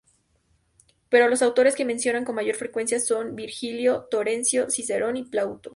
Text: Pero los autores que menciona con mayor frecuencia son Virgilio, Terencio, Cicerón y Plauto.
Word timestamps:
Pero 1.09 1.29
los 1.29 1.43
autores 1.43 1.75
que 1.75 1.85
menciona 1.85 2.25
con 2.25 2.33
mayor 2.33 2.55
frecuencia 2.55 2.99
son 2.99 3.35
Virgilio, 3.35 4.07
Terencio, 4.09 4.67
Cicerón 4.71 5.15
y 5.17 5.25
Plauto. 5.25 5.69